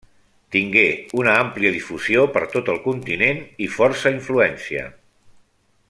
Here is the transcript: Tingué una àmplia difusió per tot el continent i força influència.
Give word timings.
Tingué 0.53 0.85
una 1.23 1.35
àmplia 1.41 1.73
difusió 1.75 2.23
per 2.37 2.43
tot 2.55 2.71
el 2.75 2.81
continent 2.87 3.45
i 3.67 3.69
força 3.77 4.15
influència. 4.19 4.89